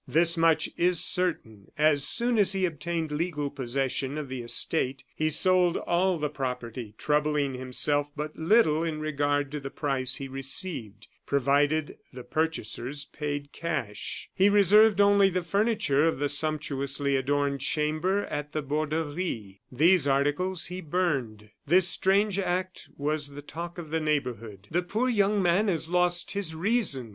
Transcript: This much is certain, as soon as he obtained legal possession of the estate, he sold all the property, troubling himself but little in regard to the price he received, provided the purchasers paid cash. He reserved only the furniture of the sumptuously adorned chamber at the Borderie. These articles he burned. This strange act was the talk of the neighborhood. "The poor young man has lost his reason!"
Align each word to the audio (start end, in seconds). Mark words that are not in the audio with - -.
This 0.07 0.35
much 0.35 0.67
is 0.77 0.99
certain, 0.99 1.71
as 1.77 2.03
soon 2.03 2.39
as 2.39 2.53
he 2.53 2.65
obtained 2.65 3.11
legal 3.11 3.51
possession 3.51 4.17
of 4.17 4.29
the 4.29 4.41
estate, 4.41 5.03
he 5.13 5.29
sold 5.29 5.77
all 5.77 6.17
the 6.17 6.27
property, 6.27 6.95
troubling 6.97 7.53
himself 7.53 8.09
but 8.15 8.35
little 8.35 8.83
in 8.83 8.99
regard 8.99 9.51
to 9.51 9.59
the 9.59 9.69
price 9.69 10.15
he 10.15 10.27
received, 10.27 11.07
provided 11.27 11.99
the 12.11 12.23
purchasers 12.23 13.05
paid 13.13 13.51
cash. 13.51 14.27
He 14.33 14.49
reserved 14.49 14.99
only 14.99 15.29
the 15.29 15.43
furniture 15.43 16.05
of 16.05 16.17
the 16.17 16.29
sumptuously 16.29 17.15
adorned 17.15 17.61
chamber 17.61 18.25
at 18.25 18.53
the 18.53 18.63
Borderie. 18.63 19.61
These 19.71 20.07
articles 20.07 20.65
he 20.65 20.81
burned. 20.81 21.51
This 21.67 21.87
strange 21.87 22.39
act 22.39 22.89
was 22.97 23.29
the 23.29 23.43
talk 23.43 23.77
of 23.77 23.91
the 23.91 23.99
neighborhood. 24.01 24.67
"The 24.71 24.81
poor 24.81 25.09
young 25.09 25.43
man 25.43 25.67
has 25.67 25.87
lost 25.89 26.31
his 26.31 26.55
reason!" 26.55 27.09